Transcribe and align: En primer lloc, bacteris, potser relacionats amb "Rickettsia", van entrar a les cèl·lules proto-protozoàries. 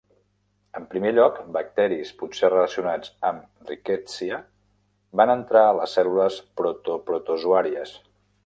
En 0.77 0.85
primer 0.93 1.09
lloc, 1.17 1.35
bacteris, 1.57 2.13
potser 2.21 2.49
relacionats 2.53 3.13
amb 3.31 3.69
"Rickettsia", 3.73 4.41
van 5.23 5.35
entrar 5.37 5.65
a 5.69 5.77
les 5.81 5.97
cèl·lules 5.99 6.43
proto-protozoàries. 6.63 7.95